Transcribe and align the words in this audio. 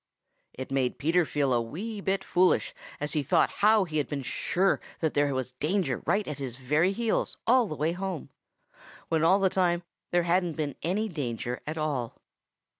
It 0.55 0.71
made 0.71 0.97
Peter 0.97 1.25
feel 1.25 1.53
a 1.53 1.61
wee 1.61 2.01
bit 2.01 2.23
foolish 2.23 2.73
as 2.99 3.13
he 3.13 3.21
thought 3.21 3.51
how 3.61 3.83
he 3.83 3.99
had 3.99 4.07
been 4.07 4.23
sure 4.23 4.81
that 4.99 5.13
there 5.13 5.31
was 5.35 5.51
danger 5.51 6.01
right 6.07 6.27
at 6.27 6.39
his 6.39 6.55
very 6.55 6.91
heels 6.91 7.37
all 7.45 7.67
the 7.67 7.75
way 7.75 7.91
home, 7.91 8.29
when 9.09 9.23
all 9.23 9.37
the 9.37 9.47
time 9.47 9.83
there 10.09 10.23
hadn't 10.23 10.53
been 10.53 10.73
any 10.81 11.07
danger 11.07 11.61
at 11.67 11.77
all. 11.77 12.19